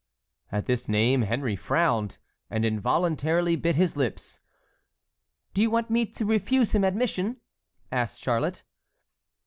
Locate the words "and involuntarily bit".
2.49-3.75